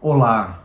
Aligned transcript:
Olá, 0.00 0.62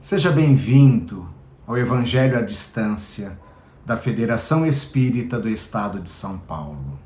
seja 0.00 0.32
bem-vindo 0.32 1.28
ao 1.66 1.76
Evangelho 1.76 2.38
à 2.38 2.40
Distância 2.40 3.38
da 3.84 3.98
Federação 3.98 4.64
Espírita 4.64 5.38
do 5.38 5.46
Estado 5.46 6.00
de 6.00 6.10
São 6.10 6.38
Paulo. 6.38 6.98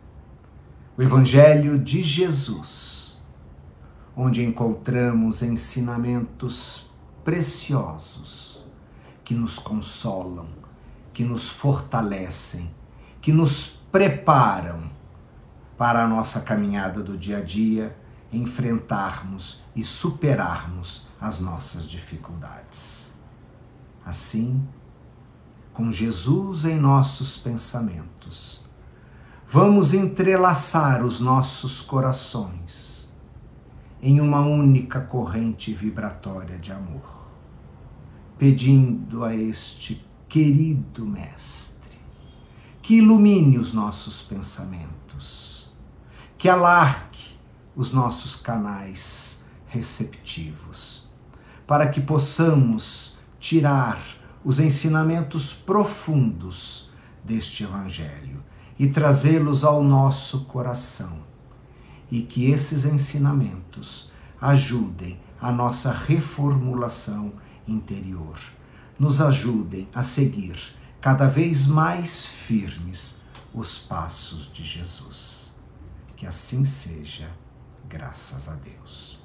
O 0.97 1.03
Evangelho 1.03 1.77
de 1.77 2.05
Jesus, 2.05 3.21
onde 4.17 4.45
encontramos 4.45 5.43
ensinamentos 5.43 6.89
preciosos 7.25 8.65
que 9.25 9.35
nos 9.35 9.59
consolam, 9.59 10.47
que 11.13 11.25
nos 11.25 11.49
fortalecem, 11.49 12.73
que 13.21 13.33
nos 13.33 13.83
preparam 13.91 14.89
para 15.77 16.05
a 16.05 16.07
nossa 16.07 16.41
caminhada 16.41 17.03
do 17.03 17.19
dia 17.19 17.39
a 17.39 17.43
dia 17.43 18.04
enfrentarmos 18.33 19.63
e 19.75 19.85
superarmos 19.85 21.07
as 21.21 21.41
nossas 21.41 21.89
dificuldades. 21.89 23.13
Assim, 24.05 24.63
com 25.73 25.91
Jesus 25.91 26.65
em 26.65 26.79
nossos 26.79 27.37
pensamentos, 27.37 28.65
vamos 29.49 29.95
entrelaçar 29.95 31.05
os 31.05 31.21
nossos 31.21 31.81
corações 31.81 33.09
em 34.03 34.21
uma 34.21 34.41
única 34.41 35.01
corrente 35.01 35.73
vibratória 35.73 36.59
de 36.59 36.73
amor, 36.73 37.29
pedindo 38.39 39.25
a 39.25 39.35
este 39.35 40.05
querido 40.29 41.07
Mestre 41.07 41.75
que 42.85 42.97
ilumine 42.97 43.59
os 43.59 43.73
nossos 43.73 44.21
pensamentos, 44.21 45.73
que 46.37 46.51
alargue 46.51 47.34
os 47.77 47.93
nossos 47.93 48.37
canais 48.37 49.45
receptivos, 49.67 51.09
para 51.67 51.89
que 51.89 52.01
possamos 52.01 53.17
tirar 53.41 54.01
os 54.45 54.61
ensinamentos 54.61 55.53
profundos 55.53 56.91
deste 57.25 57.65
Evangelho 57.65 58.43
e 58.79 58.89
trazê-los 58.89 59.65
ao 59.65 59.83
nosso 59.83 60.45
coração, 60.45 61.25
e 62.11 62.23
que 62.23 62.51
esses 62.51 62.85
ensinamentos 62.85 64.11
ajudem 64.41 65.19
a 65.41 65.51
nossa 65.51 65.93
reformulação 65.93 67.33
interior, 67.67 68.39
nos 68.99 69.21
ajudem 69.21 69.89
a 69.95 70.03
seguir 70.03 70.57
cada 71.01 71.27
vez 71.27 71.67
mais 71.67 72.25
firmes 72.27 73.17
os 73.53 73.79
passos 73.79 74.51
de 74.53 74.65
Jesus. 74.65 75.55
Que 76.17 76.27
assim 76.27 76.65
seja 76.65 77.29
graças 77.89 78.49
a 78.49 78.55
Deus. 78.55 79.19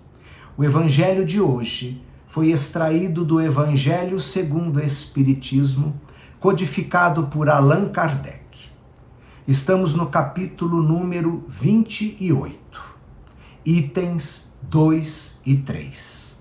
O 0.57 0.63
evangelho 0.63 1.25
de 1.25 1.39
hoje 1.39 2.03
foi 2.27 2.51
extraído 2.51 3.25
do 3.25 3.41
Evangelho 3.41 4.19
segundo 4.19 4.77
o 4.77 4.83
Espiritismo, 4.83 5.99
codificado 6.39 7.27
por 7.27 7.49
Allan 7.49 7.89
Kardec. 7.89 8.69
Estamos 9.47 9.95
no 9.95 10.07
capítulo 10.07 10.81
número 10.81 11.43
28, 11.49 12.95
itens 13.65 14.53
2 14.61 15.41
e 15.43 15.57
3, 15.57 16.39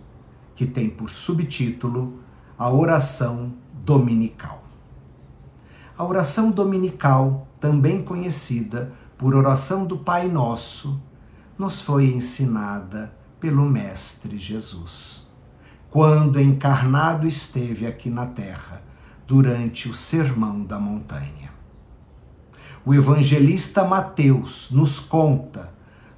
que 0.54 0.66
tem 0.66 0.90
por 0.90 1.08
subtítulo 1.08 2.18
a 2.58 2.70
oração 2.70 3.54
dominical. 3.72 4.62
A 5.96 6.04
oração 6.04 6.50
dominical, 6.50 7.48
também 7.58 8.02
conhecida 8.02 8.92
por 9.16 9.34
oração 9.34 9.86
do 9.86 9.98
Pai 9.98 10.28
Nosso, 10.28 11.00
nos 11.58 11.80
foi 11.80 12.06
ensinada 12.06 13.12
pelo 13.40 13.68
Mestre 13.68 14.38
Jesus, 14.38 15.26
quando 15.90 16.40
encarnado 16.40 17.26
esteve 17.26 17.84
aqui 17.84 18.08
na 18.08 18.26
terra, 18.26 18.80
durante 19.26 19.88
o 19.88 19.94
Sermão 19.94 20.62
da 20.62 20.78
Montanha. 20.78 21.52
O 22.86 22.94
evangelista 22.94 23.84
Mateus 23.84 24.70
nos 24.70 25.00
conta, 25.00 25.72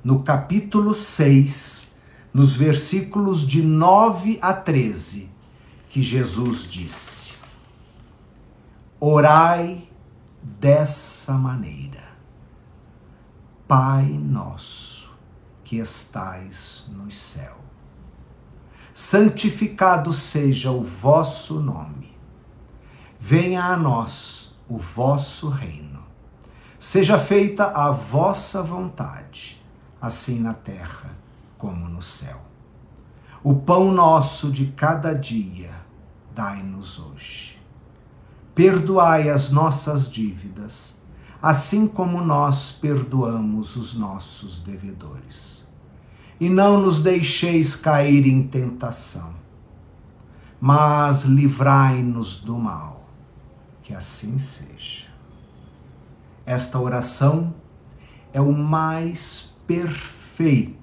no 0.05 0.23
capítulo 0.23 0.93
6, 0.93 1.99
nos 2.33 2.55
versículos 2.55 3.47
de 3.47 3.63
9 3.63 4.39
a 4.43 4.53
13, 4.53 5.31
que 5.89 6.03
Jesus 6.03 6.69
disse: 6.69 7.39
Orai 9.01 9.89
dessa 10.43 11.33
maneira, 11.33 12.11
Pai 13.67 14.05
nosso 14.05 14.90
que 15.71 15.79
estais 15.79 16.85
no 16.89 17.09
céu. 17.13 17.57
Santificado 18.93 20.13
seja 20.13 20.73
o 20.73 20.83
vosso 20.83 21.61
nome. 21.61 22.13
Venha 23.21 23.63
a 23.63 23.77
nós 23.77 24.53
o 24.69 24.77
vosso 24.77 25.49
reino. 25.49 26.03
Seja 26.77 27.21
feita 27.21 27.67
a 27.67 27.93
vossa 27.93 28.61
vontade, 28.65 29.65
assim 30.03 30.41
na 30.41 30.55
terra 30.55 31.17
como 31.57 31.89
no 31.89 32.03
céu. 32.03 32.41
O 33.41 33.55
pão 33.55 33.93
nosso 33.93 34.51
de 34.51 34.73
cada 34.73 35.15
dia 35.15 35.71
dai-nos 36.35 36.99
hoje. 36.99 37.63
Perdoai 38.57 39.31
as 39.31 39.53
nossas 39.53 40.11
dívidas, 40.11 40.97
assim 41.41 41.87
como 41.87 42.21
nós 42.21 42.73
perdoamos 42.73 43.77
os 43.77 43.95
nossos 43.95 44.61
devedores 44.61 45.60
e 46.41 46.49
não 46.49 46.81
nos 46.81 47.03
deixeis 47.03 47.77
cair 47.77 48.27
em 48.27 48.43
tentação, 48.43 49.35
mas 50.59 51.25
livrai-nos 51.25 52.41
do 52.41 52.57
mal. 52.57 53.07
Que 53.83 53.95
assim 53.95 54.39
seja. 54.39 55.07
Esta 56.47 56.79
oração 56.79 57.55
é 58.33 58.41
o 58.41 58.53
mais 58.53 59.55
perfeito 59.67 60.81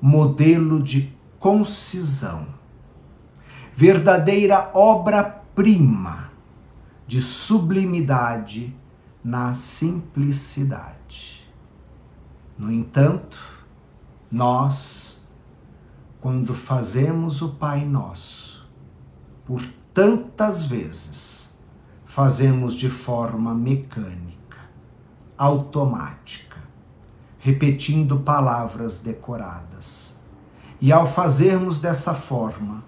modelo 0.00 0.82
de 0.82 1.12
concisão, 1.38 2.46
verdadeira 3.74 4.70
obra-prima 4.72 6.30
de 7.06 7.20
sublimidade 7.20 8.74
na 9.22 9.54
simplicidade. 9.54 11.46
No 12.56 12.70
entanto, 12.70 13.63
nós, 14.34 15.22
quando 16.20 16.54
fazemos 16.54 17.40
o 17.40 17.50
Pai 17.50 17.84
Nosso, 17.84 18.68
por 19.46 19.64
tantas 19.92 20.66
vezes, 20.66 21.54
fazemos 22.04 22.74
de 22.74 22.90
forma 22.90 23.54
mecânica, 23.54 24.58
automática, 25.38 26.56
repetindo 27.38 28.18
palavras 28.18 28.98
decoradas. 28.98 30.16
E 30.80 30.90
ao 30.90 31.06
fazermos 31.06 31.78
dessa 31.78 32.12
forma, 32.12 32.82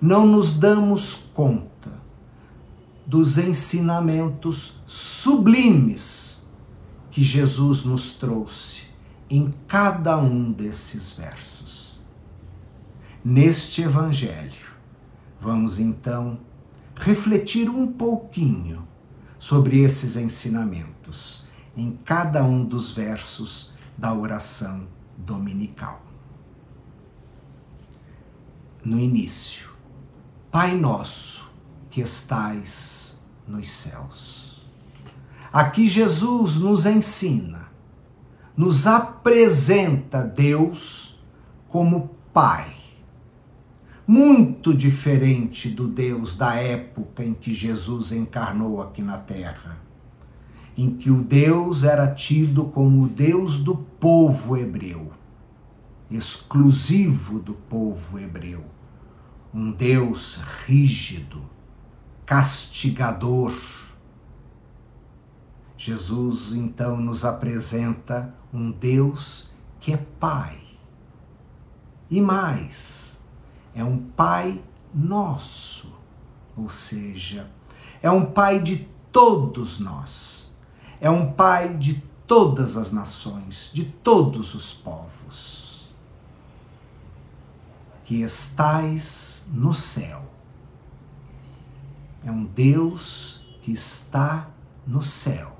não 0.00 0.24
nos 0.24 0.54
damos 0.54 1.28
conta 1.34 1.90
dos 3.04 3.36
ensinamentos 3.36 4.80
sublimes 4.86 6.46
que 7.10 7.24
Jesus 7.24 7.84
nos 7.84 8.12
trouxe 8.12 8.83
em 9.36 9.52
cada 9.66 10.16
um 10.16 10.52
desses 10.52 11.10
versos. 11.10 12.00
Neste 13.24 13.82
Evangelho, 13.82 14.70
vamos 15.40 15.80
então 15.80 16.38
refletir 16.94 17.68
um 17.68 17.84
pouquinho 17.84 18.86
sobre 19.36 19.80
esses 19.80 20.14
ensinamentos 20.14 21.44
em 21.76 21.98
cada 22.04 22.44
um 22.44 22.64
dos 22.64 22.92
versos 22.92 23.72
da 23.98 24.14
oração 24.14 24.86
dominical. 25.18 26.00
No 28.84 29.00
início, 29.00 29.70
Pai 30.48 30.76
nosso 30.76 31.50
que 31.90 32.00
estais 32.00 33.18
nos 33.48 33.68
céus. 33.68 34.64
Aqui 35.52 35.88
Jesus 35.88 36.54
nos 36.54 36.86
ensina 36.86 37.63
nos 38.56 38.86
apresenta 38.86 40.22
Deus 40.22 41.20
como 41.68 42.10
Pai. 42.32 42.72
Muito 44.06 44.74
diferente 44.74 45.68
do 45.70 45.88
Deus 45.88 46.36
da 46.36 46.54
época 46.54 47.24
em 47.24 47.32
que 47.32 47.52
Jesus 47.52 48.12
encarnou 48.12 48.82
aqui 48.82 49.00
na 49.02 49.16
Terra, 49.18 49.78
em 50.76 50.90
que 50.90 51.10
o 51.10 51.22
Deus 51.22 51.84
era 51.84 52.06
tido 52.12 52.66
como 52.66 53.04
o 53.04 53.08
Deus 53.08 53.58
do 53.58 53.76
povo 53.76 54.56
hebreu, 54.56 55.10
exclusivo 56.10 57.38
do 57.38 57.54
povo 57.54 58.18
hebreu, 58.18 58.64
um 59.52 59.72
Deus 59.72 60.38
rígido, 60.66 61.40
castigador 62.26 63.54
Jesus 65.84 66.54
então 66.54 66.96
nos 66.96 67.26
apresenta 67.26 68.34
um 68.50 68.70
Deus 68.70 69.50
que 69.78 69.92
é 69.92 69.98
Pai. 69.98 70.58
E 72.10 72.22
mais, 72.22 73.20
é 73.74 73.84
um 73.84 73.98
Pai 73.98 74.64
nosso, 74.94 75.92
ou 76.56 76.70
seja, 76.70 77.50
é 78.00 78.10
um 78.10 78.24
Pai 78.24 78.62
de 78.62 78.88
todos 79.12 79.78
nós, 79.78 80.50
é 81.02 81.10
um 81.10 81.30
Pai 81.30 81.76
de 81.76 82.02
todas 82.26 82.78
as 82.78 82.90
nações, 82.90 83.68
de 83.70 83.84
todos 83.84 84.54
os 84.54 84.72
povos. 84.72 85.92
Que 88.06 88.22
estais 88.22 89.44
no 89.52 89.74
céu. 89.74 90.24
É 92.24 92.30
um 92.30 92.46
Deus 92.46 93.44
que 93.60 93.72
está 93.72 94.48
no 94.86 95.02
céu. 95.02 95.53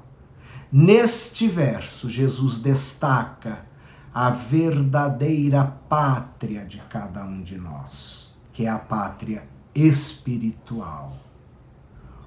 Neste 0.76 1.46
verso, 1.46 2.10
Jesus 2.10 2.58
destaca 2.58 3.64
a 4.12 4.30
verdadeira 4.30 5.64
pátria 5.88 6.64
de 6.64 6.78
cada 6.90 7.24
um 7.24 7.44
de 7.44 7.56
nós, 7.56 8.36
que 8.52 8.66
é 8.66 8.68
a 8.68 8.80
pátria 8.80 9.48
espiritual, 9.72 11.16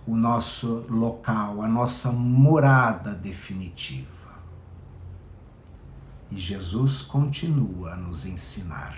o 0.07 0.15
nosso 0.15 0.85
local, 0.89 1.61
a 1.61 1.67
nossa 1.67 2.09
morada 2.09 3.13
definitiva. 3.13 4.07
E 6.31 6.39
Jesus 6.39 7.01
continua 7.01 7.95
a 7.95 7.97
nos 7.97 8.25
ensinar: 8.25 8.97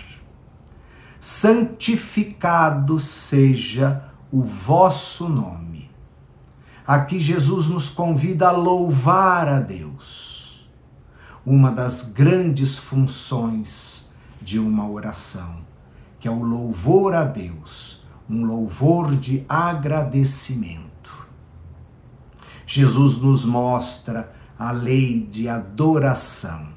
santificado 1.20 3.00
seja 3.00 4.12
o 4.30 4.42
vosso 4.42 5.28
nome. 5.28 5.69
Aqui 6.90 7.20
Jesus 7.20 7.68
nos 7.68 7.88
convida 7.88 8.48
a 8.48 8.50
louvar 8.50 9.46
a 9.46 9.60
Deus, 9.60 10.68
uma 11.46 11.70
das 11.70 12.02
grandes 12.02 12.76
funções 12.78 14.10
de 14.42 14.58
uma 14.58 14.90
oração, 14.90 15.58
que 16.18 16.26
é 16.26 16.30
o 16.32 16.42
louvor 16.42 17.14
a 17.14 17.24
Deus, 17.24 18.02
um 18.28 18.44
louvor 18.44 19.14
de 19.14 19.44
agradecimento. 19.48 21.28
Jesus 22.66 23.18
nos 23.18 23.44
mostra 23.44 24.34
a 24.58 24.72
lei 24.72 25.24
de 25.24 25.48
adoração, 25.48 26.70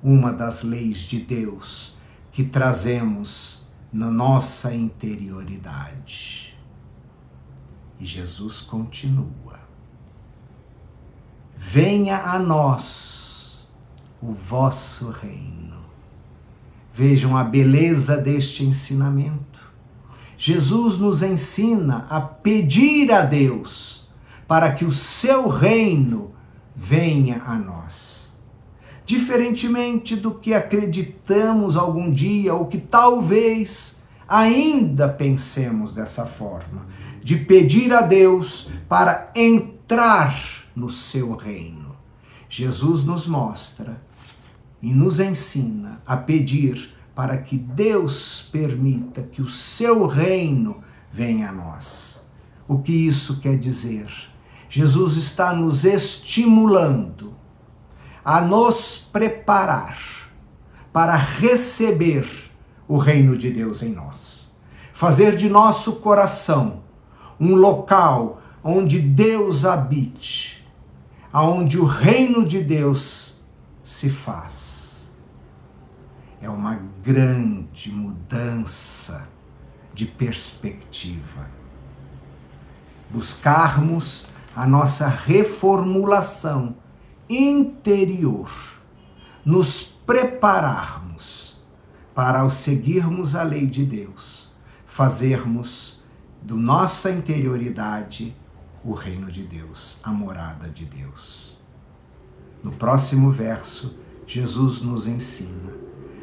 uma 0.00 0.32
das 0.32 0.62
leis 0.62 1.00
de 1.00 1.18
Deus 1.18 1.96
que 2.30 2.44
trazemos 2.44 3.66
na 3.92 4.12
nossa 4.12 4.72
interioridade. 4.72 6.45
E 7.98 8.04
Jesus 8.04 8.60
continua: 8.60 9.58
Venha 11.56 12.18
a 12.18 12.38
nós 12.38 13.66
o 14.20 14.32
vosso 14.32 15.10
reino. 15.10 15.76
Vejam 16.92 17.36
a 17.36 17.44
beleza 17.44 18.16
deste 18.16 18.64
ensinamento. 18.64 19.60
Jesus 20.38 20.98
nos 20.98 21.22
ensina 21.22 22.06
a 22.10 22.20
pedir 22.20 23.10
a 23.12 23.22
Deus 23.22 24.08
para 24.46 24.72
que 24.72 24.84
o 24.84 24.92
seu 24.92 25.48
reino 25.48 26.32
venha 26.74 27.42
a 27.44 27.56
nós. 27.56 28.34
Diferentemente 29.04 30.16
do 30.16 30.32
que 30.32 30.52
acreditamos 30.52 31.76
algum 31.76 32.10
dia 32.10 32.54
ou 32.54 32.66
que 32.66 32.78
talvez 32.78 33.96
ainda 34.28 35.08
pensemos 35.08 35.92
dessa 35.92 36.26
forma 36.26 36.86
de 37.26 37.38
pedir 37.38 37.92
a 37.92 38.02
Deus 38.02 38.70
para 38.88 39.32
entrar 39.34 40.64
no 40.76 40.88
seu 40.88 41.34
reino. 41.34 41.96
Jesus 42.48 43.02
nos 43.02 43.26
mostra 43.26 44.00
e 44.80 44.94
nos 44.94 45.18
ensina 45.18 46.00
a 46.06 46.16
pedir 46.16 46.94
para 47.16 47.36
que 47.38 47.58
Deus 47.58 48.48
permita 48.52 49.24
que 49.24 49.42
o 49.42 49.48
seu 49.48 50.06
reino 50.06 50.84
venha 51.10 51.48
a 51.48 51.52
nós. 51.52 52.24
O 52.68 52.78
que 52.78 52.92
isso 52.92 53.40
quer 53.40 53.58
dizer? 53.58 54.06
Jesus 54.68 55.16
está 55.16 55.52
nos 55.52 55.84
estimulando 55.84 57.34
a 58.24 58.40
nos 58.40 58.98
preparar 58.98 59.98
para 60.92 61.16
receber 61.16 62.52
o 62.86 62.98
reino 62.98 63.36
de 63.36 63.50
Deus 63.50 63.82
em 63.82 63.90
nós. 63.90 64.48
Fazer 64.92 65.36
de 65.36 65.48
nosso 65.48 65.96
coração 65.96 66.85
um 67.38 67.54
local 67.54 68.40
onde 68.62 69.00
Deus 69.00 69.64
habite, 69.64 70.66
aonde 71.32 71.78
o 71.78 71.84
reino 71.84 72.46
de 72.46 72.62
Deus 72.62 73.40
se 73.84 74.10
faz. 74.10 75.10
É 76.40 76.50
uma 76.50 76.80
grande 77.02 77.90
mudança 77.90 79.28
de 79.94 80.06
perspectiva. 80.06 81.48
Buscarmos 83.10 84.26
a 84.54 84.66
nossa 84.66 85.06
reformulação 85.06 86.76
interior, 87.28 88.50
nos 89.44 89.82
prepararmos 89.82 91.62
para, 92.14 92.40
ao 92.40 92.50
seguirmos 92.50 93.36
a 93.36 93.42
lei 93.42 93.66
de 93.66 93.84
Deus, 93.84 94.50
fazermos 94.86 95.95
do 96.46 96.56
nossa 96.56 97.10
interioridade 97.10 98.32
o 98.84 98.92
reino 98.92 99.32
de 99.32 99.42
Deus, 99.42 99.98
a 100.04 100.12
morada 100.12 100.68
de 100.68 100.84
Deus. 100.84 101.58
No 102.62 102.70
próximo 102.70 103.32
verso, 103.32 103.98
Jesus 104.28 104.80
nos 104.80 105.08
ensina: 105.08 105.72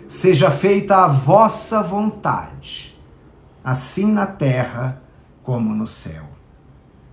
Seja 0.07 0.49
feita 0.49 1.03
a 1.03 1.09
vossa 1.09 1.83
vontade, 1.83 2.97
assim 3.61 4.13
na 4.13 4.25
terra 4.25 5.01
como 5.43 5.75
no 5.75 5.85
céu. 5.85 6.23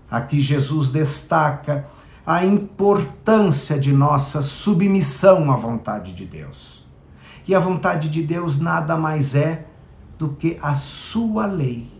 Aqui 0.09 0.41
Jesus 0.41 0.93
destaca 0.93 1.89
a 2.25 2.45
importância 2.45 3.77
de 3.77 3.93
nossa 3.93 4.41
submissão 4.41 5.51
à 5.51 5.57
vontade 5.57 6.13
de 6.13 6.25
Deus. 6.25 6.87
E 7.45 7.57
a 7.57 7.59
vontade 7.59 8.09
de 8.09 8.23
Deus 8.23 8.61
nada 8.61 8.97
mais 8.97 9.35
é 9.35 9.67
do 10.17 10.29
que 10.29 10.57
a 10.63 10.77
sua 10.77 11.47
lei 11.47 12.00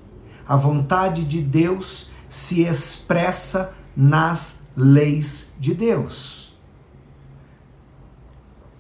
a 0.51 0.57
vontade 0.57 1.25
de 1.27 1.41
Deus 1.41 2.11
se 2.29 2.63
expressa 2.63 3.73
nas 3.95 4.65
leis 4.77 5.55
de 5.61 5.73
Deus. 5.73 6.59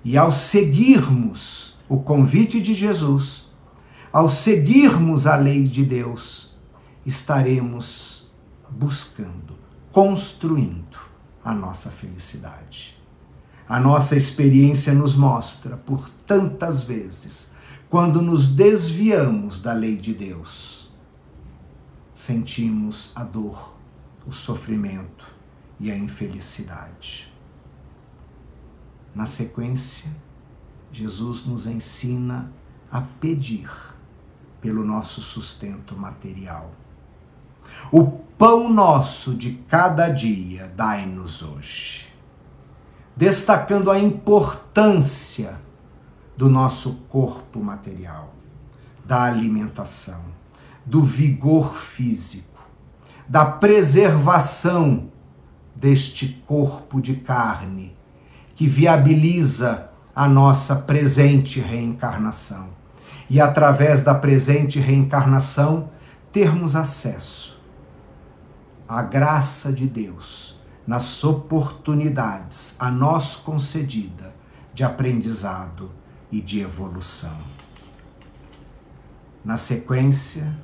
E 0.03 0.19
ao 0.19 0.33
seguirmos 0.33 1.79
o 1.89 2.01
convite 2.01 2.61
de 2.61 2.75
Jesus, 2.75 3.53
ao 4.13 4.29
seguirmos 4.29 5.29
a 5.29 5.37
lei 5.37 5.63
de 5.63 5.85
Deus, 5.85 6.57
estaremos 7.07 8.29
buscando, 8.69 9.57
construindo 9.93 10.99
a 11.45 11.55
nossa 11.55 11.89
felicidade. 11.89 12.99
A 13.69 13.79
nossa 13.79 14.17
experiência 14.17 14.93
nos 14.93 15.15
mostra, 15.15 15.77
por 15.77 16.11
tantas 16.27 16.83
vezes, 16.83 17.53
quando 17.89 18.21
nos 18.21 18.49
desviamos 18.49 19.61
da 19.63 19.73
lei 19.73 19.97
de 19.97 20.13
Deus 20.13 20.80
sentimos 22.21 23.13
a 23.17 23.25
dor, 23.25 23.75
o 24.27 24.33
sofrimento 24.33 25.27
e 25.79 25.91
a 25.91 25.97
infelicidade. 25.97 27.33
Na 29.15 29.25
sequência, 29.25 30.11
Jesus 30.93 31.47
nos 31.47 31.67
ensina 31.67 32.53
a 32.93 33.01
pedir 33.01 33.71
pelo 34.61 34.85
nosso 34.85 35.23
sustento 35.23 35.97
material. 35.97 36.71
O 37.91 38.07
pão 38.07 38.71
nosso 38.71 39.35
de 39.35 39.53
cada 39.53 40.11
dia 40.11 40.71
dai-nos 40.77 41.43
hoje, 41.43 42.07
destacando 43.17 43.91
a 43.91 43.99
importância 43.99 45.59
do 46.37 46.51
nosso 46.51 46.97
corpo 47.09 47.65
material, 47.65 48.35
da 49.07 49.23
alimentação 49.23 50.39
do 50.85 51.03
vigor 51.03 51.77
físico, 51.77 52.61
da 53.29 53.45
preservação 53.45 55.11
deste 55.75 56.29
corpo 56.47 57.01
de 57.01 57.17
carne 57.17 57.97
que 58.55 58.67
viabiliza 58.67 59.91
a 60.15 60.29
nossa 60.29 60.77
presente 60.77 61.61
reencarnação. 61.61 62.69
E 63.29 63.41
através 63.41 64.03
da 64.03 64.15
presente 64.15 64.79
reencarnação, 64.79 65.91
termos 66.33 66.77
acesso 66.77 67.59
à 68.89 69.03
graça 69.03 69.73
de 69.73 69.87
Deus 69.87 70.61
nas 70.87 71.23
oportunidades 71.23 72.75
a 72.79 72.91
nós 72.91 73.37
concedida 73.37 74.35
de 74.75 74.83
aprendizado 74.83 75.91
e 76.31 76.41
de 76.41 76.61
evolução. 76.61 77.39
Na 79.45 79.57
sequência, 79.57 80.55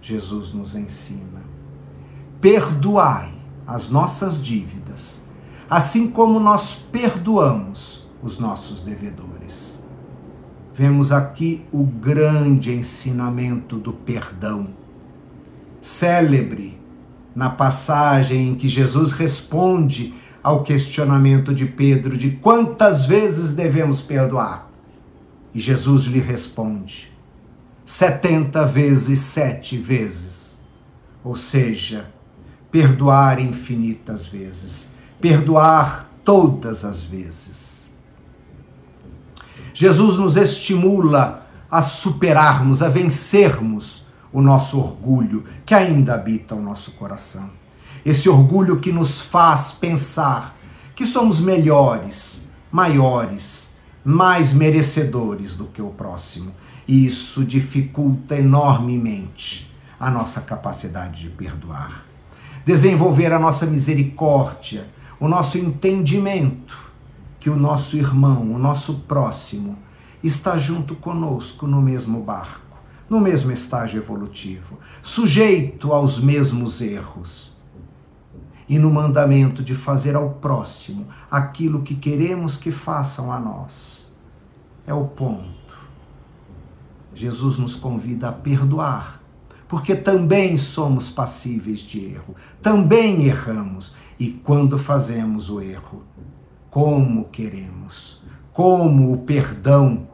Jesus 0.00 0.52
nos 0.52 0.74
ensina. 0.74 1.42
Perdoai 2.40 3.32
as 3.66 3.88
nossas 3.88 4.40
dívidas, 4.40 5.24
assim 5.68 6.10
como 6.10 6.40
nós 6.40 6.74
perdoamos 6.74 8.08
os 8.22 8.38
nossos 8.38 8.80
devedores. 8.80 9.78
vemos 10.78 11.10
aqui 11.10 11.64
o 11.72 11.82
grande 11.82 12.72
ensinamento 12.72 13.78
do 13.78 13.92
perdão. 13.92 14.68
Célebre 15.82 16.80
na 17.34 17.50
passagem 17.50 18.50
em 18.50 18.54
que 18.54 18.68
Jesus 18.68 19.10
responde 19.10 20.14
ao 20.40 20.62
questionamento 20.62 21.52
de 21.52 21.66
Pedro 21.66 22.16
de 22.16 22.30
quantas 22.30 23.04
vezes 23.04 23.56
devemos 23.56 24.00
perdoar. 24.00 24.70
E 25.52 25.58
Jesus 25.58 26.04
lhe 26.04 26.20
responde: 26.20 27.12
setenta 27.88 28.66
vezes 28.66 29.20
sete 29.20 29.78
vezes. 29.78 30.58
Ou 31.24 31.34
seja, 31.34 32.12
perdoar 32.70 33.40
infinitas 33.40 34.26
vezes, 34.26 34.88
perdoar 35.18 36.06
todas 36.22 36.84
as 36.84 37.02
vezes. 37.02 37.88
Jesus 39.72 40.18
nos 40.18 40.36
estimula 40.36 41.46
a 41.70 41.80
superarmos, 41.80 42.82
a 42.82 42.90
vencermos 42.90 44.06
o 44.30 44.42
nosso 44.42 44.78
orgulho 44.78 45.44
que 45.64 45.72
ainda 45.72 46.12
habita 46.12 46.54
o 46.54 46.60
nosso 46.60 46.92
coração. 46.92 47.50
Esse 48.04 48.28
orgulho 48.28 48.80
que 48.80 48.92
nos 48.92 49.18
faz 49.22 49.72
pensar 49.72 50.54
que 50.94 51.06
somos 51.06 51.40
melhores, 51.40 52.46
maiores, 52.70 53.70
mais 54.04 54.52
merecedores 54.52 55.54
do 55.54 55.64
que 55.64 55.80
o 55.80 55.88
próximo. 55.88 56.52
E 56.88 57.04
isso 57.04 57.44
dificulta 57.44 58.34
enormemente 58.34 59.70
a 60.00 60.10
nossa 60.10 60.40
capacidade 60.40 61.20
de 61.20 61.28
perdoar. 61.28 62.06
Desenvolver 62.64 63.30
a 63.32 63.38
nossa 63.38 63.66
misericórdia, 63.66 64.88
o 65.20 65.28
nosso 65.28 65.58
entendimento 65.58 66.88
que 67.38 67.50
o 67.50 67.56
nosso 67.56 67.96
irmão, 67.96 68.52
o 68.54 68.58
nosso 68.58 69.00
próximo, 69.00 69.76
está 70.22 70.58
junto 70.58 70.94
conosco 70.96 71.66
no 71.66 71.80
mesmo 71.80 72.22
barco, 72.22 72.76
no 73.08 73.20
mesmo 73.20 73.52
estágio 73.52 74.00
evolutivo, 74.00 74.78
sujeito 75.02 75.92
aos 75.92 76.18
mesmos 76.18 76.80
erros 76.80 77.56
e 78.68 78.78
no 78.78 78.90
mandamento 78.90 79.62
de 79.62 79.74
fazer 79.74 80.16
ao 80.16 80.30
próximo 80.30 81.06
aquilo 81.30 81.82
que 81.82 81.94
queremos 81.94 82.56
que 82.56 82.70
façam 82.70 83.32
a 83.32 83.38
nós. 83.38 84.12
É 84.86 84.92
o 84.92 85.04
ponto. 85.04 85.57
Jesus 87.18 87.58
nos 87.58 87.76
convida 87.76 88.28
a 88.28 88.32
perdoar, 88.32 89.22
porque 89.66 89.94
também 89.94 90.56
somos 90.56 91.10
passíveis 91.10 91.80
de 91.80 92.04
erro, 92.04 92.34
também 92.62 93.24
erramos, 93.24 93.94
e 94.18 94.30
quando 94.30 94.78
fazemos 94.78 95.50
o 95.50 95.60
erro, 95.60 96.04
como 96.70 97.28
queremos, 97.28 98.22
como 98.52 99.12
o 99.12 99.18
perdão 99.18 100.08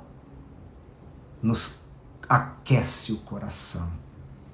nos 1.42 1.84
aquece 2.28 3.12
o 3.12 3.18
coração 3.18 3.92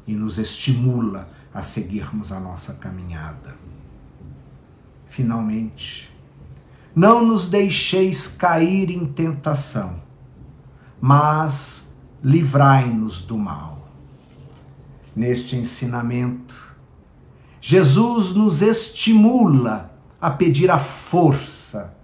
e 0.06 0.14
nos 0.14 0.38
estimula 0.38 1.28
a 1.54 1.62
seguirmos 1.62 2.32
a 2.32 2.40
nossa 2.40 2.74
caminhada 2.74 3.54
finalmente. 5.10 6.08
Não 6.94 7.24
nos 7.26 7.48
deixeis 7.48 8.26
cair 8.26 8.90
em 8.90 9.04
tentação, 9.04 10.00
mas 11.00 11.89
livrai-nos 12.22 13.22
do 13.22 13.36
mal. 13.36 13.88
Neste 15.14 15.56
ensinamento, 15.56 16.56
Jesus 17.60 18.34
nos 18.34 18.62
estimula 18.62 19.90
a 20.20 20.30
pedir 20.30 20.70
a 20.70 20.78
força, 20.78 21.94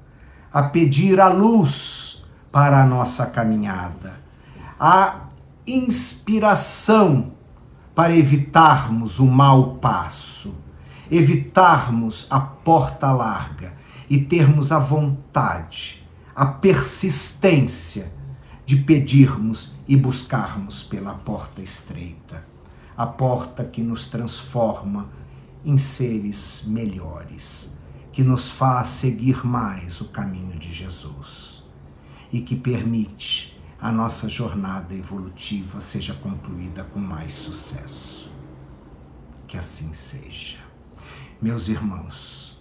a 0.53 0.63
pedir 0.63 1.21
a 1.21 1.29
luz 1.29 2.25
para 2.51 2.83
a 2.83 2.87
nossa 2.87 3.27
caminhada, 3.27 4.21
a 4.79 5.27
inspiração 5.67 7.33
para 7.95 8.15
evitarmos 8.15 9.19
o 9.19 9.27
mau 9.27 9.77
passo 9.77 10.55
evitarmos 11.11 12.27
a 12.31 12.41
porta 12.41 13.13
larga 13.13 13.75
e 14.09 14.19
termos 14.19 14.73
a 14.73 14.79
vontade, 14.79 16.07
a 16.35 16.47
persistência 16.47 18.13
de 18.67 18.77
pedirmos 18.77 19.75
e 19.89 19.97
buscarmos 19.97 20.83
pela 20.83 21.15
porta 21.15 21.63
estreita, 21.63 22.45
a 22.95 23.07
porta 23.07 23.65
que 23.65 23.81
nos 23.81 24.09
transforma 24.09 25.09
em 25.65 25.79
seres 25.79 26.65
melhores, 26.67 27.73
que 28.13 28.23
nos 28.23 28.51
faz 28.51 28.89
seguir 28.89 29.47
mais 29.47 30.01
o 30.03 30.07
caminho 30.07 30.59
de 30.59 30.71
Jesus 30.71 31.65
e 32.31 32.41
que 32.43 32.57
permite 32.57 33.59
a 33.81 33.91
nossa 33.91 34.29
jornada 34.29 34.95
evolutiva 34.95 35.81
seja 35.81 36.13
concluída 36.13 36.85
com 36.85 36.99
mais 36.99 37.33
sucesso. 37.33 38.31
Que 39.47 39.57
assim 39.57 39.93
seja 39.93 40.67
meus 41.41 41.69
irmãos, 41.69 42.59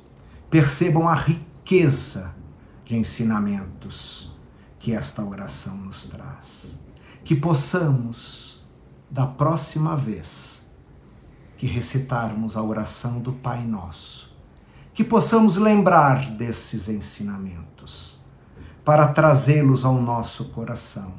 percebam 0.49 1.07
a 1.07 1.15
riqueza 1.15 2.35
de 2.83 2.95
ensinamentos 2.95 4.34
que 4.85 4.93
esta 4.93 5.25
oração 5.25 5.77
nos 5.77 6.05
traz. 6.05 6.77
Que 7.23 7.35
possamos, 7.35 8.63
da 9.09 9.25
próxima 9.25 9.97
vez 9.97 10.71
que 11.57 11.65
recitarmos 11.65 12.55
a 12.55 12.61
oração 12.61 13.19
do 13.19 13.33
Pai 13.33 13.65
Nosso, 13.65 14.31
que 14.93 15.03
possamos 15.03 15.57
lembrar 15.57 16.29
desses 16.29 16.87
ensinamentos 16.87 18.23
para 18.83 19.07
trazê-los 19.07 19.83
ao 19.83 19.99
nosso 19.99 20.49
coração, 20.49 21.15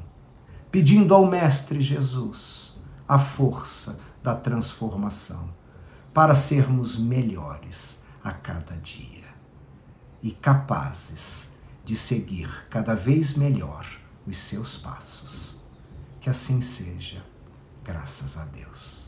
pedindo 0.71 1.13
ao 1.13 1.27
Mestre 1.27 1.81
Jesus 1.81 2.73
a 3.05 3.19
força 3.19 3.99
da 4.23 4.33
transformação 4.33 5.49
para 6.13 6.35
sermos 6.35 6.97
melhores 6.97 8.01
a 8.23 8.31
cada 8.31 8.77
dia 8.77 9.25
e 10.23 10.31
capazes 10.31 11.56
de 11.87 11.95
seguir 11.95 12.49
cada 12.69 12.93
vez 12.93 13.33
melhor 13.33 13.87
os 14.27 14.37
seus 14.37 14.75
passos. 14.75 15.55
Que 16.19 16.29
assim 16.29 16.59
seja, 16.59 17.23
graças 17.81 18.35
a 18.35 18.43
Deus. 18.43 19.05